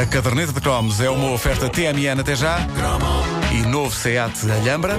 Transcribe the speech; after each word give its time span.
A 0.00 0.06
caderneta 0.06 0.52
de 0.52 0.60
cromos 0.60 1.00
é 1.00 1.10
uma 1.10 1.32
oferta 1.32 1.68
TMN 1.68 2.20
até 2.20 2.36
já 2.36 2.58
e 3.50 3.66
novo 3.66 3.92
SEAT 3.92 4.48
Alhambra. 4.48 4.96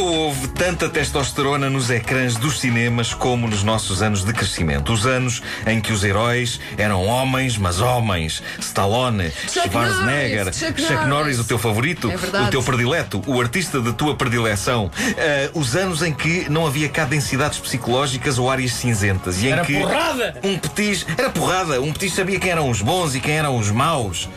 Nunca 0.00 0.12
houve 0.16 0.48
tanta 0.48 0.88
testosterona 0.88 1.68
nos 1.68 1.90
ecrãs 1.90 2.34
dos 2.34 2.58
cinemas 2.58 3.12
como 3.12 3.46
nos 3.46 3.62
nossos 3.62 4.00
anos 4.00 4.24
de 4.24 4.32
crescimento. 4.32 4.94
Os 4.94 5.04
anos 5.04 5.42
em 5.66 5.78
que 5.78 5.92
os 5.92 6.02
heróis 6.02 6.58
eram 6.78 7.04
homens, 7.04 7.58
mas 7.58 7.80
homens. 7.80 8.42
Stallone, 8.58 9.30
Chuck 9.30 9.68
Schwarzenegger, 9.68 10.44
Norris, 10.46 10.58
Chuck 10.58 10.80
Chuck 10.80 10.92
Norris, 10.94 11.08
Norris. 11.08 11.38
o 11.40 11.44
teu 11.44 11.58
favorito, 11.58 12.10
É 12.10 12.40
o 12.40 12.48
teu 12.48 12.62
predileto, 12.62 13.22
o 13.26 13.38
artista 13.42 13.78
de 13.78 13.92
tua 13.92 14.16
predileção. 14.16 14.90
Ah, 15.18 15.50
os 15.52 15.76
anos 15.76 16.00
em 16.02 16.14
que 16.14 16.48
não 16.48 16.66
havia 16.66 16.88
cá 16.88 17.04
densidades 17.04 17.58
psicológicas 17.58 18.38
ou 18.38 18.50
áreas 18.50 18.72
cinzentas. 18.72 19.42
E 19.42 19.48
em 19.48 19.52
Era 19.52 19.66
que 19.66 19.78
porrada! 19.78 20.40
um 20.42 20.56
petis 20.58 21.06
era 21.18 21.28
porrada. 21.28 21.78
Um 21.78 21.92
petis 21.92 22.14
sabia 22.14 22.40
quem 22.40 22.50
eram 22.52 22.70
os 22.70 22.80
bons 22.80 23.14
e 23.14 23.20
quem 23.20 23.34
eram 23.36 23.58
os 23.58 23.70
maus. 23.70 24.30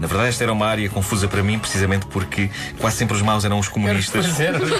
Na 0.00 0.06
verdade, 0.06 0.30
esta 0.30 0.44
era 0.44 0.52
uma 0.52 0.66
área 0.66 0.88
confusa 0.88 1.28
para 1.28 1.42
mim, 1.42 1.58
precisamente 1.58 2.06
porque 2.06 2.48
quase 2.78 2.96
sempre 2.96 3.14
os 3.14 3.22
maus 3.22 3.44
eram 3.44 3.58
os 3.58 3.68
comunistas. 3.68 4.24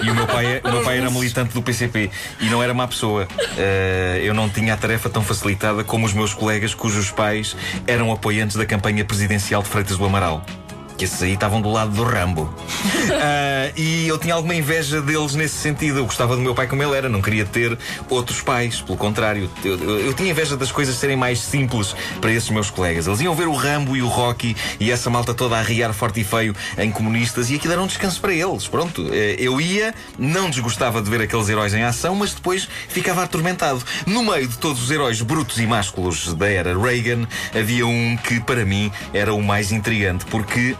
E 0.03 0.09
o 0.09 0.15
meu 0.15 0.25
pai, 0.25 0.61
o 0.63 0.71
meu 0.71 0.83
pai 0.83 0.97
era 0.97 1.11
militante 1.11 1.53
do 1.53 1.61
PCP 1.61 2.09
e 2.39 2.45
não 2.45 2.61
era 2.63 2.73
má 2.73 2.87
pessoa. 2.87 3.27
Eh, 3.55 4.21
eu 4.23 4.33
não 4.33 4.49
tinha 4.49 4.73
a 4.73 4.77
tarefa 4.77 5.09
tão 5.11 5.23
facilitada 5.23 5.83
como 5.83 6.07
os 6.07 6.13
meus 6.13 6.33
colegas, 6.33 6.73
cujos 6.73 7.11
pais 7.11 7.55
eram 7.85 8.11
apoiantes 8.11 8.57
da 8.57 8.65
campanha 8.65 9.05
presidencial 9.05 9.61
de 9.61 9.69
Freitas 9.69 9.95
do 9.95 10.05
Amaral. 10.05 10.43
Que 11.01 11.05
esses 11.05 11.23
aí 11.23 11.33
estavam 11.33 11.59
do 11.59 11.71
lado 11.71 11.89
do 11.93 12.03
Rambo. 12.03 12.47
Ah, 13.23 13.71
e 13.75 14.07
eu 14.07 14.17
tinha 14.17 14.33
alguma 14.33 14.53
inveja 14.55 15.01
deles 15.01 15.33
nesse 15.35 15.55
sentido. 15.55 15.99
Eu 15.99 16.05
gostava 16.05 16.35
do 16.35 16.41
meu 16.41 16.53
pai 16.55 16.67
como 16.67 16.81
ele 16.83 16.95
era, 16.95 17.09
não 17.09 17.21
queria 17.21 17.45
ter 17.45 17.77
outros 18.09 18.41
pais. 18.41 18.79
Pelo 18.81 18.97
contrário, 18.97 19.49
eu, 19.63 19.77
eu- 19.77 19.99
eu 19.99 20.13
tinha 20.13 20.29
inveja 20.31 20.55
das 20.55 20.71
coisas 20.71 20.95
serem 20.95 21.15
mais 21.15 21.39
simples 21.39 21.95
para 22.19 22.31
esses 22.31 22.49
meus 22.49 22.69
colegas. 22.69 23.07
Eles 23.07 23.19
iam 23.21 23.33
ver 23.35 23.47
o 23.47 23.53
Rambo 23.53 23.95
e 23.95 24.01
o 24.01 24.07
Rocky 24.07 24.55
e 24.79 24.91
essa 24.91 25.09
malta 25.09 25.33
toda 25.33 25.57
a 25.57 25.61
riar 25.61 25.93
forte 25.93 26.21
e 26.21 26.23
feio 26.23 26.55
em 26.77 26.91
comunistas 26.91 27.49
e 27.49 27.55
aquilo 27.55 27.73
era 27.73 27.81
um 27.81 27.87
descanso 27.87 28.19
para 28.21 28.33
eles. 28.33 28.67
Pronto, 28.67 29.07
eh, 29.11 29.35
eu 29.39 29.59
ia, 29.59 29.93
não 30.17 30.49
desgostava 30.49 31.01
de 31.01 31.09
ver 31.09 31.21
aqueles 31.21 31.49
heróis 31.49 31.73
em 31.73 31.83
ação, 31.83 32.15
mas 32.15 32.33
depois 32.33 32.67
ficava 32.87 33.23
atormentado. 33.23 33.83
No 34.05 34.23
meio 34.23 34.47
de 34.47 34.57
todos 34.57 34.81
os 34.83 34.91
heróis 34.91 35.21
brutos 35.21 35.59
e 35.59 35.65
másculos 35.65 36.33
da 36.35 36.47
era 36.49 36.77
Reagan, 36.79 37.27
havia 37.59 37.85
um 37.85 38.15
que 38.17 38.39
para 38.39 38.63
mim 38.65 38.91
era 39.13 39.33
o 39.33 39.41
mais 39.43 39.71
intrigante, 39.71 40.25
porque 40.25 40.75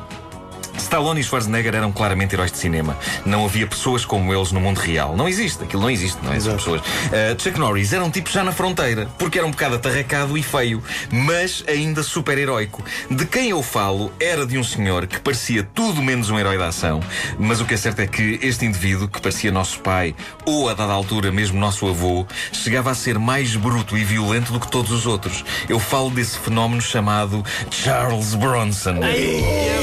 Stallone 0.77 1.21
e 1.21 1.23
Schwarzenegger 1.23 1.75
eram 1.75 1.91
claramente 1.91 2.33
heróis 2.33 2.51
de 2.51 2.57
cinema. 2.57 2.97
Não 3.25 3.45
havia 3.45 3.67
pessoas 3.67 4.05
como 4.05 4.33
eles 4.33 4.51
no 4.51 4.59
mundo 4.59 4.77
real. 4.77 5.15
Não 5.15 5.27
existe, 5.27 5.63
aquilo 5.63 5.81
não 5.81 5.89
existe, 5.89 6.17
não 6.23 6.33
é? 6.33 6.37
Essas 6.37 6.53
pessoas. 6.55 6.81
Uh, 6.81 7.41
Chuck 7.41 7.59
Norris 7.59 7.93
era 7.93 8.03
um 8.03 8.09
tipo 8.09 8.29
já 8.29 8.43
na 8.43 8.51
fronteira, 8.51 9.07
porque 9.17 9.37
era 9.37 9.47
um 9.47 9.51
bocado 9.51 9.75
atarracado 9.75 10.37
e 10.37 10.43
feio, 10.43 10.83
mas 11.11 11.63
ainda 11.67 12.03
super-heróico. 12.03 12.83
De 13.09 13.25
quem 13.25 13.49
eu 13.49 13.61
falo 13.61 14.11
era 14.19 14.45
de 14.45 14.57
um 14.57 14.63
senhor 14.63 15.07
que 15.07 15.19
parecia 15.19 15.63
tudo 15.63 16.01
menos 16.01 16.29
um 16.29 16.39
herói 16.39 16.57
da 16.57 16.67
ação, 16.67 16.99
mas 17.37 17.61
o 17.61 17.65
que 17.65 17.73
é 17.73 17.77
certo 17.77 17.99
é 17.99 18.07
que 18.07 18.39
este 18.41 18.65
indivíduo, 18.65 19.07
que 19.07 19.21
parecia 19.21 19.51
nosso 19.51 19.79
pai, 19.79 20.15
ou 20.45 20.69
a 20.69 20.73
dada 20.73 20.93
altura 20.93 21.31
mesmo 21.31 21.59
nosso 21.59 21.87
avô, 21.87 22.25
chegava 22.51 22.91
a 22.91 22.95
ser 22.95 23.19
mais 23.19 23.55
bruto 23.55 23.97
e 23.97 24.03
violento 24.03 24.51
do 24.51 24.59
que 24.59 24.69
todos 24.69 24.91
os 24.91 25.05
outros. 25.05 25.43
Eu 25.67 25.79
falo 25.79 26.09
desse 26.09 26.37
fenómeno 26.37 26.81
chamado 26.81 27.43
Charles 27.69 28.35
Bronson. 28.35 29.01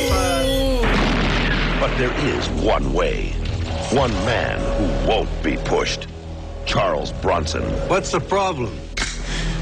But 0.08 0.37
there 1.98 2.16
is 2.28 2.48
one 2.62 2.92
way. 2.92 3.30
One 3.90 4.12
man 4.24 4.60
who 4.78 5.08
won't 5.08 5.42
be 5.42 5.56
pushed. 5.56 6.06
Charles 6.64 7.10
Bronson. 7.10 7.64
What's 7.88 8.12
the 8.12 8.20
problem? 8.20 8.78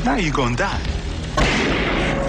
Now 0.05 0.17
you're 0.17 0.35
gonna 0.35 0.55
die. 0.55 1.76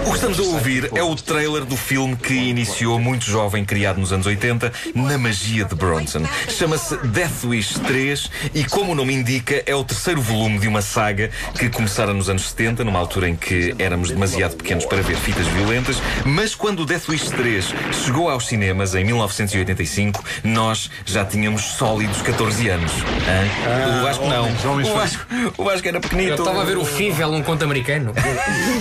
O 0.08 0.10
que 0.10 0.16
estamos 0.16 0.38
a 0.38 0.42
ouvir 0.42 0.90
é 0.94 1.02
o 1.02 1.14
trailer 1.14 1.66
do 1.66 1.76
filme 1.76 2.16
que 2.16 2.32
iniciou 2.32 2.98
muito 2.98 3.26
jovem, 3.26 3.62
criado 3.62 4.00
nos 4.00 4.10
anos 4.10 4.24
80, 4.24 4.72
na 4.94 5.18
magia 5.18 5.66
de 5.66 5.74
Bronson. 5.74 6.22
Chama-se 6.48 6.96
Death 7.08 7.44
Wish 7.44 7.78
3 7.80 8.30
e, 8.54 8.64
como 8.64 8.92
o 8.92 8.94
nome 8.94 9.12
indica, 9.12 9.62
é 9.66 9.74
o 9.74 9.84
terceiro 9.84 10.22
volume 10.22 10.58
de 10.60 10.66
uma 10.66 10.80
saga 10.80 11.30
que 11.58 11.68
começara 11.68 12.14
nos 12.14 12.30
anos 12.30 12.48
70, 12.48 12.84
numa 12.84 12.98
altura 12.98 13.28
em 13.28 13.36
que 13.36 13.74
éramos 13.78 14.08
demasiado 14.08 14.56
pequenos 14.56 14.86
para 14.86 15.02
ver 15.02 15.14
fitas 15.14 15.46
violentas, 15.48 15.98
mas 16.24 16.54
quando 16.54 16.86
Death 16.86 17.10
Wish 17.10 17.28
3 17.28 17.74
chegou 18.06 18.30
aos 18.30 18.46
cinemas 18.46 18.94
em 18.94 19.04
1985, 19.04 20.24
nós 20.42 20.90
já 21.04 21.22
tínhamos 21.22 21.60
sólidos 21.60 22.22
14 22.22 22.66
anos. 22.70 22.92
Hã? 23.28 23.98
o 23.98 24.02
Vasco 24.02 24.26
não. 24.26 24.44
homens, 24.44 24.64
homens 24.64 24.88
o, 24.88 24.94
Vasco, 24.94 25.26
o 25.58 25.64
Vasco 25.64 25.86
era 25.86 26.00
pequenito. 26.00 26.30
Eu 26.30 26.36
estava 26.36 26.62
a 26.62 26.64
ver 26.64 26.78
o 26.78 26.84
Fível, 26.86 27.30
um 27.30 27.42
conto 27.42 27.62
americano. 27.62 28.14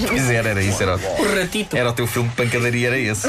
Pois 0.08 0.30
era, 0.30 0.50
era 0.52 0.64
isso, 0.64 0.82
era. 0.82 0.98
O 1.20 1.36
ratito. 1.36 1.76
Era 1.76 1.90
o 1.90 1.94
teu 1.94 2.08
filme 2.08 2.30
de 2.30 2.36
pancadaria, 2.36 2.88
era 2.88 2.98
esse. 2.98 3.28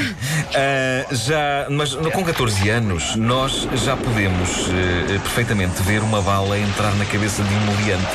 Ah, 0.55 1.07
já, 1.15 1.67
mas 1.71 1.95
com 1.95 2.25
14 2.25 2.69
anos, 2.69 3.17
nós 3.17 3.69
já 3.85 3.97
podemos 3.97 4.69
eh, 4.69 5.19
perfeitamente 5.19 5.83
ver 5.83 6.01
uma 6.03 6.21
bala 6.21 6.59
entrar 6.59 6.95
na 6.97 7.05
cabeça 7.05 7.43
de 7.43 7.55
um 7.55 7.61
meliante, 7.61 8.07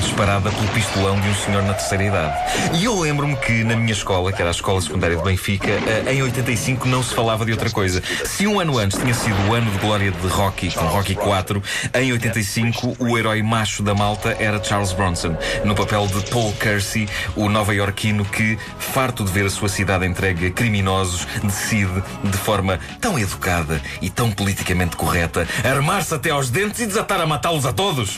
disparada 0.00 0.50
pelo 0.50 0.68
pistolão 0.68 1.20
de 1.20 1.28
um 1.28 1.34
senhor 1.34 1.62
na 1.62 1.74
terceira 1.74 2.04
idade. 2.04 2.34
E 2.74 2.84
eu 2.84 2.98
lembro-me 2.98 3.36
que 3.36 3.64
na 3.64 3.76
minha 3.76 3.92
escola, 3.92 4.32
que 4.32 4.40
era 4.40 4.50
a 4.50 4.52
escola 4.52 4.80
secundária 4.80 5.16
de 5.16 5.22
Benfica, 5.22 5.70
eh, 5.70 6.12
em 6.12 6.22
85 6.22 6.86
não 6.86 7.02
se 7.02 7.14
falava 7.14 7.44
de 7.44 7.52
outra 7.52 7.70
coisa. 7.70 8.02
Se 8.24 8.46
um 8.46 8.60
ano 8.60 8.78
antes 8.78 8.98
tinha 8.98 9.14
sido 9.14 9.36
o 9.48 9.54
ano 9.54 9.70
de 9.70 9.78
glória 9.78 10.10
de 10.10 10.26
Rocky, 10.28 10.70
com 10.70 10.84
Rocky 10.86 11.14
4, 11.14 11.62
em 11.94 12.12
85 12.12 12.96
o 12.98 13.18
herói 13.18 13.42
macho 13.42 13.82
da 13.82 13.94
malta 13.94 14.36
era 14.38 14.62
Charles 14.62 14.92
Bronson, 14.92 15.36
no 15.64 15.74
papel 15.74 16.06
de 16.06 16.30
Paul 16.30 16.52
Kersey, 16.54 17.08
o 17.36 17.48
nova-iorquino 17.48 18.24
que, 18.24 18.58
farto 18.78 19.17
de 19.22 19.30
ver 19.30 19.46
a 19.46 19.50
sua 19.50 19.68
cidade 19.68 20.06
entregue 20.06 20.46
a 20.46 20.50
criminosos, 20.50 21.26
decide, 21.42 22.02
de 22.24 22.36
forma 22.38 22.80
tão 23.00 23.18
educada 23.18 23.80
e 24.00 24.08
tão 24.08 24.30
politicamente 24.30 24.96
correta, 24.96 25.46
armar-se 25.62 26.14
até 26.14 26.30
aos 26.30 26.48
dentes 26.48 26.80
e 26.80 26.86
desatar 26.86 27.20
a 27.20 27.26
matá-los 27.26 27.66
a 27.66 27.72
todos. 27.72 28.16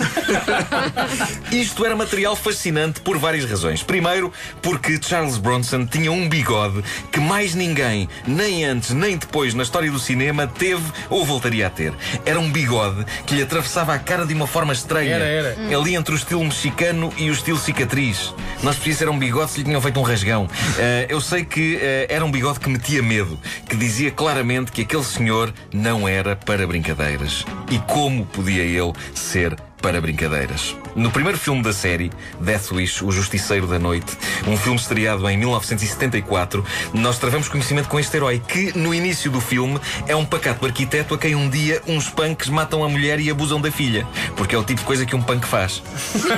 Isto 1.50 1.84
era 1.84 1.96
material 1.96 2.36
fascinante 2.36 3.00
por 3.00 3.18
várias 3.18 3.44
razões. 3.44 3.82
Primeiro, 3.82 4.32
porque 4.62 5.00
Charles 5.02 5.36
Bronson 5.36 5.86
tinha 5.86 6.12
um 6.12 6.28
bigode 6.28 6.82
que 7.10 7.18
mais 7.18 7.54
ninguém, 7.54 8.08
nem 8.26 8.64
antes 8.64 8.90
nem 8.90 9.16
depois 9.16 9.54
na 9.54 9.64
história 9.64 9.90
do 9.90 9.98
cinema, 9.98 10.46
teve 10.46 10.84
ou 11.08 11.24
voltaria 11.24 11.66
a 11.66 11.70
ter. 11.70 11.92
Era 12.24 12.38
um 12.38 12.50
bigode 12.50 13.04
que 13.26 13.34
lhe 13.34 13.42
atravessava 13.42 13.92
a 13.92 13.98
cara 13.98 14.24
de 14.24 14.34
uma 14.34 14.46
forma 14.46 14.72
estranha. 14.72 15.16
Era, 15.16 15.24
era. 15.24 15.76
Ali 15.76 15.96
entre 15.96 16.14
o 16.14 16.16
estilo 16.16 16.44
mexicano 16.44 17.12
e 17.16 17.28
o 17.28 17.32
estilo 17.32 17.58
cicatriz. 17.58 18.32
Nós 18.62 18.76
precisamos 18.76 19.00
era 19.00 19.10
um 19.10 19.18
bigode 19.18 19.50
se 19.50 19.58
lhe 19.58 19.64
tinham 19.64 19.80
feito 19.80 19.98
um 19.98 20.02
rasgão. 20.02 20.48
Eh, 20.78 20.89
eu 21.08 21.20
sei 21.20 21.44
que 21.44 21.78
eh, 21.80 22.06
era 22.08 22.24
um 22.24 22.30
bigode 22.30 22.60
que 22.60 22.68
metia 22.68 23.02
medo, 23.02 23.38
que 23.68 23.76
dizia 23.76 24.10
claramente 24.10 24.72
que 24.72 24.82
aquele 24.82 25.04
senhor 25.04 25.52
não 25.72 26.08
era 26.08 26.36
para 26.36 26.66
brincadeiras. 26.66 27.44
E 27.70 27.78
como 27.80 28.24
podia 28.26 28.62
ele 28.62 28.92
ser 29.14 29.56
para 29.80 30.00
brincadeiras. 30.00 30.76
No 30.94 31.10
primeiro 31.10 31.38
filme 31.38 31.62
da 31.62 31.72
série, 31.72 32.10
Death 32.40 32.72
Wish, 32.72 33.04
O 33.04 33.12
Justiceiro 33.12 33.66
da 33.66 33.78
Noite, 33.78 34.16
um 34.46 34.56
filme 34.56 34.78
estreado 34.78 35.28
em 35.28 35.36
1974, 35.36 36.64
nós 36.92 37.18
travamos 37.18 37.48
conhecimento 37.48 37.88
com 37.88 37.98
este 37.98 38.16
herói 38.16 38.42
que, 38.46 38.76
no 38.76 38.94
início 38.94 39.30
do 39.30 39.40
filme, 39.40 39.80
é 40.06 40.16
um 40.16 40.24
pacato 40.24 40.66
arquiteto 40.66 41.14
a 41.14 41.18
quem 41.18 41.34
um 41.34 41.48
dia 41.48 41.80
uns 41.86 42.08
punks 42.08 42.48
matam 42.48 42.82
a 42.82 42.88
mulher 42.88 43.20
e 43.20 43.30
abusam 43.30 43.60
da 43.60 43.70
filha. 43.70 44.06
Porque 44.36 44.54
é 44.54 44.58
o 44.58 44.64
tipo 44.64 44.80
de 44.80 44.86
coisa 44.86 45.06
que 45.06 45.14
um 45.14 45.22
punk 45.22 45.46
faz. 45.46 45.82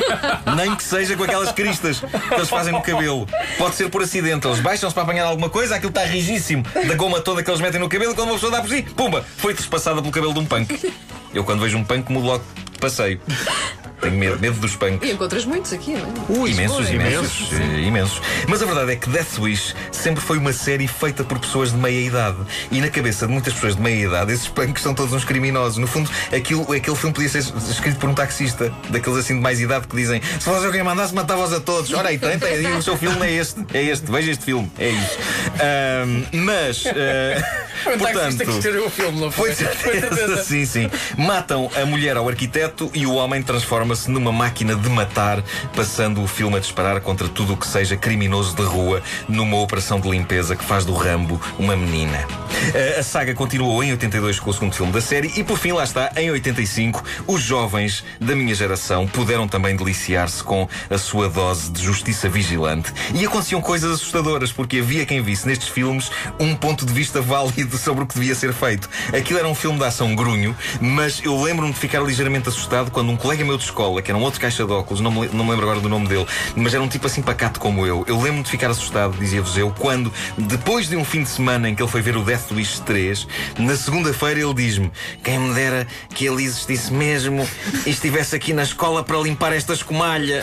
Nem 0.56 0.75
que 0.76 0.84
seja 0.84 1.16
com 1.16 1.25
aquelas 1.25 1.52
cristas 1.52 2.00
que 2.00 2.34
eles 2.34 2.48
fazem 2.48 2.72
no 2.72 2.82
cabelo. 2.82 3.26
Pode 3.56 3.75
ser 3.75 3.88
por 3.88 4.02
acidente. 4.02 4.46
Eles 4.46 4.60
baixam-se 4.60 4.94
para 4.94 5.05
apanhar 5.05 5.26
alguma 5.26 5.48
coisa, 5.48 5.76
aquilo 5.76 5.90
está 5.90 6.05
rigíssimo 6.05 6.62
da 6.87 6.94
goma 6.94 7.20
toda 7.20 7.43
que 7.43 7.50
eles 7.50 7.60
metem 7.60 7.81
no 7.81 7.88
cabelo, 7.88 8.14
quando 8.14 8.28
uma 8.28 8.34
pessoa 8.34 8.52
dá 8.52 8.60
por 8.60 8.69
si, 8.69 8.82
pumba, 8.82 9.25
foi 9.37 9.55
trespassada 9.55 10.00
pelo 10.00 10.12
cabelo 10.12 10.34
de 10.34 10.40
um 10.40 10.46
punk. 10.46 10.93
Eu, 11.34 11.44
quando 11.44 11.60
vejo 11.60 11.78
um 11.78 11.84
punk, 11.84 12.10
mudo 12.12 12.26
logo 12.26 12.44
de 12.72 12.78
passeio. 12.78 13.20
Tenho 14.02 14.16
medo, 14.16 14.40
medo 14.40 14.58
dos 14.58 14.75
punks. 14.75 15.08
E 15.08 15.12
encontras 15.12 15.44
muitos 15.44 15.72
aqui, 15.72 15.93
não 15.93 16.44
é? 16.46 16.50
imensos, 16.50 16.87
sim, 16.88 16.94
imensos, 16.94 17.52
eh, 17.52 17.81
imensos. 17.82 18.20
Mas 18.49 18.60
a 18.60 18.66
verdade 18.66 18.90
é 18.90 18.96
que 18.96 19.08
Death 19.08 19.38
Wish 19.38 19.76
sempre 19.93 20.20
foi 20.20 20.38
uma 20.38 20.52
série 20.52 20.88
feita 20.88 21.22
por 21.22 21.38
pessoas 21.38 21.70
de 21.70 21.76
meia 21.76 22.04
idade. 22.04 22.37
E 22.72 22.81
na 22.81 22.88
cabeça 22.88 23.28
de 23.28 23.32
muitas 23.32 23.54
pessoas 23.54 23.76
de 23.76 23.81
meia 23.81 24.06
idade, 24.06 24.32
esses 24.32 24.49
punks 24.49 24.82
são 24.82 24.93
todos 24.93 25.12
uns 25.12 25.25
criminosos. 25.25 25.78
No 25.78 25.87
fundo, 25.87 26.10
aquilo, 26.37 26.62
aquele 26.72 26.96
filme 26.96 27.14
podia 27.14 27.28
ser 27.28 27.44
escrito 27.70 27.99
por 28.00 28.10
um 28.10 28.14
taxista, 28.14 28.75
daqueles 28.90 29.20
assim 29.20 29.37
de 29.37 29.40
mais 29.40 29.60
idade 29.60 29.87
que 29.87 29.94
dizem: 29.94 30.20
se 30.20 30.44
fosse 30.44 30.66
alguém 30.66 30.82
mandasse, 30.82 31.14
matava-os 31.14 31.52
a 31.52 31.60
todos. 31.60 31.93
Ora 31.93 32.08
aí, 32.08 32.19
tem, 32.19 32.37
tem, 32.40 32.60
e 32.60 32.72
o 32.72 32.82
seu 32.82 32.96
filme 32.96 33.25
é 33.25 33.32
este, 33.32 33.64
é 33.72 33.84
este, 33.84 34.10
veja 34.10 34.32
este 34.32 34.44
filme, 34.44 34.69
é 34.78 34.88
isso. 34.88 35.19
Ahm, 35.60 36.25
mas, 36.32 36.84
Foi 37.82 37.98
taxista 37.98 38.31
que 38.31 38.37
portanto. 38.37 38.50
escreveu 38.50 38.87
o 38.87 38.90
filme, 38.90 39.20
não 39.20 39.31
foi? 39.31 39.52
Foi 39.52 39.66
certeza, 39.66 40.43
sim, 40.44 40.64
sim. 40.64 40.90
Matam 41.16 41.70
a 41.75 41.84
mulher 41.84 42.16
ao 42.16 42.28
arquiteto 42.28 42.90
e 42.94 43.06
o 43.06 43.14
homem 43.14 43.43
transforma-se 43.43 43.91
transforma-se 43.92 44.10
numa 44.10 44.32
máquina 44.32 44.74
de 44.74 44.88
matar, 44.88 45.42
passando 45.76 46.22
o 46.22 46.26
filme 46.26 46.56
a 46.56 46.60
disparar 46.60 47.00
contra 47.00 47.28
tudo 47.28 47.52
o 47.52 47.56
que 47.56 47.66
seja 47.66 47.96
criminoso 47.96 48.56
de 48.56 48.62
rua 48.62 49.02
numa 49.28 49.58
operação 49.58 50.00
de 50.00 50.08
limpeza 50.08 50.56
que 50.56 50.64
faz 50.64 50.84
do 50.84 50.94
Rambo 50.94 51.40
uma 51.58 51.76
menina. 51.76 52.26
Uh, 52.62 53.00
a 53.00 53.02
saga 53.02 53.34
continuou 53.34 53.82
em 53.82 53.90
82 53.90 54.38
com 54.38 54.50
o 54.50 54.52
segundo 54.52 54.74
filme 54.74 54.92
da 54.92 55.00
série 55.00 55.32
e, 55.36 55.42
por 55.42 55.58
fim, 55.58 55.72
lá 55.72 55.84
está, 55.84 56.12
em 56.16 56.30
85, 56.30 57.02
os 57.26 57.42
jovens 57.42 58.04
da 58.20 58.36
minha 58.36 58.54
geração 58.54 59.06
puderam 59.06 59.48
também 59.48 59.76
deliciar-se 59.76 60.42
com 60.44 60.68
a 60.88 60.96
sua 60.96 61.28
dose 61.28 61.70
de 61.70 61.82
justiça 61.82 62.28
vigilante. 62.28 62.92
E 63.14 63.26
aconteciam 63.26 63.60
coisas 63.60 63.92
assustadoras, 63.92 64.52
porque 64.52 64.78
havia 64.78 65.04
quem 65.04 65.20
visse 65.20 65.46
nestes 65.46 65.68
filmes 65.68 66.10
um 66.38 66.54
ponto 66.54 66.86
de 66.86 66.92
vista 66.92 67.20
válido 67.20 67.76
sobre 67.76 68.04
o 68.04 68.06
que 68.06 68.14
devia 68.14 68.34
ser 68.34 68.52
feito. 68.52 68.88
Aquilo 69.12 69.38
era 69.38 69.48
um 69.48 69.54
filme 69.54 69.78
de 69.78 69.84
ação 69.84 70.14
grunho, 70.14 70.56
mas 70.80 71.20
eu 71.24 71.40
lembro-me 71.42 71.72
de 71.72 71.78
ficar 71.78 72.00
ligeiramente 72.00 72.48
assustado 72.48 72.90
quando 72.90 73.10
um 73.10 73.16
colega 73.16 73.44
meu 73.44 73.58
de 73.58 73.64
escola, 73.64 74.00
que 74.00 74.10
era 74.10 74.18
um 74.18 74.22
outro 74.22 74.40
caixa 74.40 74.64
de 74.64 74.72
óculos, 74.72 75.00
não 75.00 75.10
me, 75.10 75.28
não 75.28 75.44
me 75.44 75.50
lembro 75.50 75.66
agora 75.66 75.80
do 75.80 75.88
nome 75.88 76.06
dele, 76.06 76.26
mas 76.54 76.74
era 76.74 76.82
um 76.82 76.88
tipo 76.88 77.06
assim 77.06 77.22
pacato 77.22 77.58
como 77.58 77.86
eu. 77.86 78.04
Eu 78.06 78.16
lembro-me 78.16 78.44
de 78.44 78.50
ficar 78.50 78.70
assustado, 78.70 79.16
dizia-vos 79.18 79.56
eu, 79.56 79.74
quando, 79.78 80.12
depois 80.38 80.88
de 80.88 80.96
um 80.96 81.04
fim 81.04 81.22
de 81.22 81.28
semana 81.28 81.68
em 81.68 81.74
que 81.74 81.82
ele 81.82 81.90
foi 81.90 82.00
ver 82.00 82.16
o 82.16 82.22
Death 82.22 82.51
Wish 82.52 82.81
3, 82.81 83.26
na 83.58 83.76
segunda-feira 83.76 84.40
ele 84.40 84.54
diz-me: 84.54 84.90
Quem 85.22 85.38
me 85.38 85.54
dera 85.54 85.87
que 86.14 86.26
ele 86.26 86.44
existisse 86.44 86.93
mesmo 86.93 87.49
e 87.87 87.90
estivesse 87.90 88.34
aqui 88.37 88.52
na 88.52 88.62
escola 88.62 89.02
para 89.02 89.19
limpar 89.19 89.52
esta 89.52 89.72
escumalha. 89.72 90.43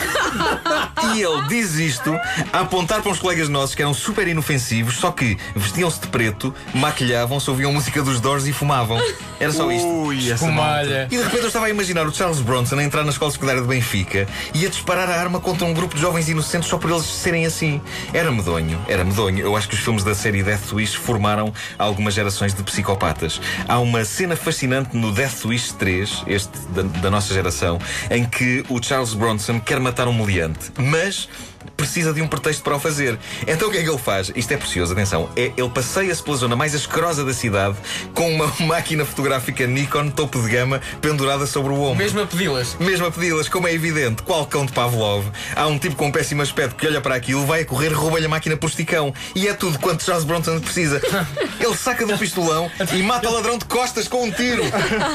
e 1.14 1.22
ele 1.22 1.48
diz 1.48 1.74
isto 1.74 2.12
a 2.52 2.60
apontar 2.60 3.02
para 3.02 3.10
uns 3.10 3.18
colegas 3.18 3.48
nossos 3.48 3.74
que 3.74 3.82
eram 3.82 3.94
super 3.94 4.26
inofensivos, 4.28 4.96
só 4.96 5.10
que 5.10 5.36
vestiam-se 5.54 6.00
de 6.00 6.08
preto, 6.08 6.54
maquilhavam-se, 6.74 7.48
ouviam 7.50 7.72
música 7.72 8.02
dos 8.02 8.20
Doors 8.20 8.46
e 8.46 8.52
fumavam. 8.52 9.00
Era 9.38 9.52
só 9.52 9.70
isto. 9.72 9.86
Ui, 9.86 10.18
essa 10.30 10.44
Escumalha. 10.44 11.08
E 11.10 11.16
de 11.16 11.22
repente 11.22 11.40
eu 11.40 11.46
estava 11.46 11.66
a 11.66 11.70
imaginar 11.70 12.06
o 12.06 12.14
Charles 12.14 12.40
Bronson 12.40 12.78
a 12.78 12.84
entrar 12.84 13.04
na 13.04 13.10
escola 13.10 13.30
secundária 13.30 13.62
de 13.62 13.66
Benfica 13.68 14.28
e 14.54 14.66
a 14.66 14.68
disparar 14.68 15.08
a 15.08 15.18
arma 15.18 15.40
contra 15.40 15.66
um 15.66 15.72
grupo 15.72 15.94
de 15.94 16.00
jovens 16.00 16.28
inocentes 16.28 16.68
só 16.68 16.76
por 16.76 16.90
eles 16.90 17.06
serem 17.06 17.46
assim. 17.46 17.80
Era 18.12 18.30
medonho, 18.30 18.78
era 18.88 19.04
medonho. 19.04 19.38
Eu 19.38 19.56
acho 19.56 19.68
que 19.68 19.74
os 19.74 19.80
filmes 19.80 20.04
da 20.04 20.14
série 20.14 20.42
Death 20.42 20.72
Wish 20.72 20.96
formaram 20.96 21.52
algumas 22.00 22.14
gerações 22.14 22.54
de 22.54 22.62
psicopatas. 22.62 23.40
Há 23.68 23.78
uma 23.78 24.04
cena 24.06 24.34
fascinante 24.34 24.96
no 24.96 25.12
Death 25.12 25.44
Wish 25.44 25.74
3, 25.74 26.24
este 26.26 26.58
da, 26.70 26.82
da 26.82 27.10
nossa 27.10 27.34
geração, 27.34 27.78
em 28.10 28.24
que 28.24 28.64
o 28.70 28.82
Charles 28.82 29.12
Bronson 29.12 29.60
quer 29.60 29.78
matar 29.78 30.08
um 30.08 30.14
meliante, 30.14 30.72
mas 30.78 31.28
precisa 31.76 32.12
de 32.12 32.20
um 32.22 32.28
pretexto 32.28 32.62
para 32.62 32.76
o 32.76 32.80
fazer. 32.80 33.18
Então 33.46 33.68
o 33.68 33.70
que 33.70 33.78
é 33.78 33.82
que 33.82 33.88
ele 33.88 33.98
faz? 33.98 34.30
Isto 34.34 34.52
é 34.52 34.56
precioso, 34.56 34.92
atenção. 34.92 35.28
É, 35.36 35.52
ele 35.56 35.68
passeia-se 35.70 36.22
pela 36.22 36.36
zona 36.36 36.56
mais 36.56 36.74
asquerosa 36.74 37.24
da 37.24 37.32
cidade 37.32 37.76
com 38.14 38.30
uma 38.34 38.52
máquina 38.66 39.04
fotográfica 39.04 39.66
Nikon 39.66 40.10
topo 40.10 40.40
de 40.42 40.50
gama 40.50 40.80
pendurada 41.00 41.46
sobre 41.46 41.72
o 41.72 41.80
ombro. 41.82 41.96
Mesmo 41.96 42.20
a 42.20 42.26
pedi-las. 42.26 42.76
Mesmo 42.78 43.06
a 43.06 43.10
pedi-las, 43.10 43.48
como 43.48 43.66
é 43.68 43.72
evidente, 43.74 44.22
qual 44.22 44.46
cão 44.46 44.64
de 44.66 44.72
Pavlov, 44.72 45.24
há 45.56 45.66
um 45.66 45.78
tipo 45.78 45.96
com 45.96 46.06
um 46.06 46.12
péssimo 46.12 46.42
aspecto 46.42 46.76
que 46.76 46.86
olha 46.86 47.00
para 47.00 47.14
aquilo, 47.14 47.44
vai 47.46 47.62
a 47.62 47.64
correr, 47.64 47.88
rouba-lhe 47.92 48.26
a 48.26 48.28
máquina 48.28 48.56
por 48.56 48.68
esticão. 48.68 49.12
E 49.34 49.48
é 49.48 49.54
tudo 49.54 49.78
quanto 49.78 50.02
Charles 50.04 50.24
Bronson 50.24 50.60
precisa. 50.60 51.00
Ele 51.60 51.76
saca 51.76 52.06
do 52.06 52.16
pistolão 52.18 52.70
e 52.92 53.02
mata 53.02 53.28
o 53.28 53.32
ladrão 53.34 53.58
de 53.58 53.64
costas 53.64 54.08
com 54.08 54.24
um 54.24 54.30
tiro. 54.30 54.62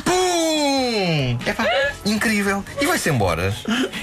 Pum! 0.04 1.38
Epá, 1.46 1.66
incrível. 2.06 2.64
E 2.80 2.86
vai-se 2.86 3.10
embora. 3.10 3.54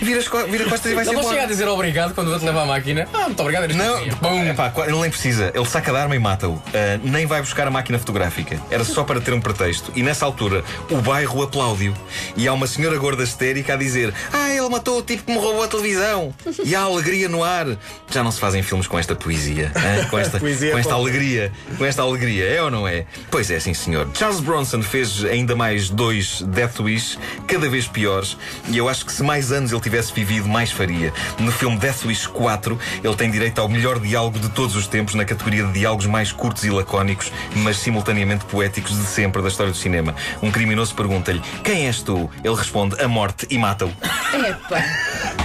Vira, 0.01 0.21
as 0.21 0.29
co- 0.29 0.45
vira 0.47 0.65
costas 0.69 0.93
e 0.93 0.95
vai-se 0.95 1.11
Ele 1.11 1.17
não 1.17 1.23
chega 1.23 1.35
a 1.35 1.39
embora. 1.45 1.47
dizer 1.49 1.69
obrigado 1.69 2.15
quando 2.15 2.32
o 2.33 2.35
outro 2.35 2.47
leva 2.47 2.63
a 2.63 2.67
máquina. 2.67 3.09
Ah, 3.13 3.27
muito 3.27 3.41
obrigado. 3.41 3.65
era 3.65 3.75
Não, 3.75 4.05
isto. 4.05 4.17
Pum. 4.19 4.45
epá, 4.45 4.73
ele 4.87 5.01
nem 5.01 5.11
precisa. 5.11 5.53
Ele 5.55 5.67
saca 5.67 5.93
da 5.93 6.03
arma 6.03 6.17
e 6.17 6.19
mata-o. 6.19 6.61
Ah, 6.75 6.99
nem 7.03 7.27
vai 7.27 7.41
buscar 7.41 7.67
a 7.67 7.71
máquina 7.71 7.99
fotográfica. 7.99 8.61
Era 8.71 8.85
só 8.85 9.05
para 9.05 9.21
ter 9.21 9.33
um 9.33 9.41
pretexto. 9.41 9.93
E 9.95 10.03
nessa 10.03 10.25
altura, 10.25 10.65
o 10.91 10.97
bairro 11.01 11.43
aplaudiu. 11.43 11.95
E 12.37 12.47
há 12.49 12.53
uma 12.53 12.67
senhora 12.67 12.97
gorda 12.99 13.23
histérica 13.23 13.75
a 13.75 13.77
dizer: 13.77 14.13
Ah, 14.33 14.51
ele 14.51 14.69
matou 14.69 14.99
o 14.99 15.03
tipo 15.03 15.25
que 15.25 15.33
me 15.33 15.39
roubou 15.39 15.63
a 15.63 15.69
televisão. 15.69 16.35
E 16.65 16.75
há 16.75 16.81
alegria 16.83 17.29
no 17.29 17.43
ar. 17.45 17.67
Já 18.11 18.23
não 18.23 18.31
se 18.33 18.41
fazem 18.41 18.63
filmes 18.63 18.87
com 18.87 18.99
esta 18.99 19.15
poesia. 19.15 19.71
hã? 19.77 19.93
Com 20.13 20.19
esta, 20.19 20.39
Poesia 20.39 20.73
com 20.73 20.79
esta 20.79 20.95
alegria. 20.95 21.53
Com 21.79 21.85
esta 21.87 22.03
alegria. 22.03 22.45
É 22.45 22.63
ou 22.63 22.71
não 22.71 22.87
é? 22.87 23.05
Pois 23.31 23.51
é, 23.51 23.59
sim, 23.59 23.73
senhor. 23.73 24.09
Charles 24.15 24.41
Bronson 24.41 24.83
fez 24.83 25.25
ainda 25.25 25.55
mais 25.57 25.89
dois 25.89 26.43
Death 26.43 26.81
Wish, 26.81 27.19
cada 27.47 27.69
vez 27.69 27.87
piores. 27.87 28.37
E 28.69 28.77
eu 28.77 28.89
acho 28.89 29.07
que 29.07 29.13
se 29.13 29.23
mais 29.23 29.53
anos 29.53 29.73
ele 29.73 29.81
tivesse 29.81 30.13
vivido, 30.13 30.49
mais 30.49 30.71
faria. 30.71 31.13
No 31.39 31.51
filme 31.53 31.77
Death 31.79 32.05
Wish 32.05 32.22
4, 32.27 32.79
ele 33.03 33.15
tem 33.15 33.31
direito 33.31 33.61
ao 33.61 33.69
melhor 33.69 33.99
diálogo 33.99 34.39
de 34.39 34.49
todos 34.49 34.77
os 34.77 34.87
tempos 34.87 35.15
na 35.15 35.25
categoria 35.25 35.65
de 35.65 35.73
diálogos 35.73 36.07
mais 36.07 36.33
curtos 36.33 36.65
e 36.65 36.71
lacónicos, 36.71 37.33
mas 37.57 37.77
simultaneamente 37.79 38.45
poéticos 38.45 38.97
de 38.97 39.05
sempre 39.05 39.43
da 39.43 39.49
história 39.49 39.73
do 39.73 39.79
cinema. 39.79 40.15
Um 40.43 40.51
criminoso 40.51 40.95
pergunta-lhe: 40.95 41.41
Quem 41.63 41.87
és 41.87 42.03
tu? 42.03 42.31
Ele 42.43 42.55
responde: 42.55 43.01
A 43.01 43.09
morte 43.09 43.47
e 43.51 43.59
mata-o. 43.59 43.93
Epa. 44.35 44.83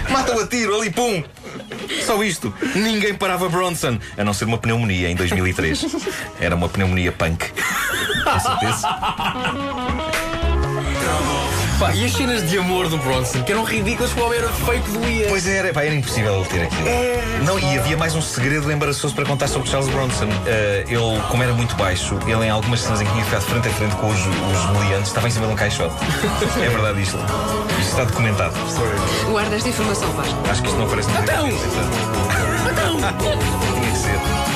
Mata-o 0.09 0.39
a 0.39 0.47
tiro, 0.47 0.75
ali, 0.75 0.89
pum! 0.89 1.23
Só 2.05 2.23
isto. 2.23 2.53
Ninguém 2.75 3.13
parava 3.13 3.49
Bronson, 3.49 3.99
a 4.17 4.23
não 4.23 4.33
ser 4.33 4.45
uma 4.45 4.57
pneumonia 4.57 5.09
em 5.09 5.15
2003. 5.15 5.85
Era 6.39 6.55
uma 6.55 6.69
pneumonia 6.69 7.11
punk. 7.11 7.51
Com 8.23 8.39
certeza. 8.39 8.87
Pá, 11.79 11.93
e 11.93 12.05
as 12.05 12.11
cenas 12.11 12.49
de 12.49 12.57
amor 12.57 12.89
do 12.89 12.97
Bronson, 12.97 13.43
que 13.43 13.51
eram 13.51 13.63
ridículas, 13.63 14.11
como 14.11 14.23
o 14.23 14.27
homem 14.27 14.39
era 14.39 14.49
feito 14.49 14.91
doía. 14.91 15.27
Pois 15.27 15.45
é, 15.45 15.57
era, 15.57 15.73
pá, 15.73 15.83
era 15.83 15.93
impossível 15.93 16.37
ele 16.37 16.45
ter 16.45 16.63
aquilo. 16.63 17.45
Não, 17.45 17.59
e 17.59 17.77
havia 17.77 17.95
mais 17.95 18.15
um 18.15 18.21
segredo 18.21 18.71
embaraçoso 18.71 19.13
para 19.13 19.25
contar 19.25 19.47
sobre 19.47 19.69
Charles 19.69 19.87
Bronson. 19.91 20.25
Uh, 20.25 20.29
ele, 20.87 21.21
como 21.29 21.43
era 21.43 21.53
muito 21.53 21.75
baixo, 21.75 22.17
ele 22.25 22.45
em 22.45 22.49
algumas 22.49 22.81
cenas 22.81 23.01
em 23.01 23.05
que 23.05 23.11
tinha 23.11 23.23
ficado 23.25 23.43
frente 23.43 23.67
a 23.67 23.71
frente 23.71 23.95
com 23.97 24.07
os, 24.09 24.19
os 24.19 24.79
meliantes, 24.79 25.09
estava 25.09 25.27
em 25.27 25.31
cima 25.31 25.45
de 25.45 25.53
um 25.53 25.55
caixote. 25.55 25.93
é 26.59 26.69
verdade 26.69 26.99
isto. 26.99 27.17
Isto 27.79 27.89
está 27.91 28.03
documentado. 28.05 28.55
Guarda 29.29 29.55
esta 29.55 29.69
informação, 29.69 30.11
Vasco. 30.13 30.49
Acho 30.49 30.61
que 30.63 30.67
isto 30.69 30.77
não 30.79 30.87
aparece 30.87 31.09
no 31.11 31.21
Então! 31.21 31.47
Tinha 33.73 33.91
que 33.91 33.97
ser. 33.97 34.47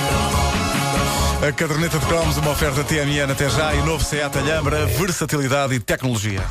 A 1.47 1.51
caderneta 1.51 1.99
de 1.99 2.05
cromos, 2.05 2.37
uma 2.37 2.51
oferta 2.51 2.83
TMN 2.83 3.31
até 3.31 3.47
já 3.49 3.75
e 3.75 3.81
novo 3.83 4.03
Seat 4.03 4.37
Alhambra, 4.37 4.85
versatilidade 4.87 5.75
e 5.75 5.79
tecnologia. 5.79 6.41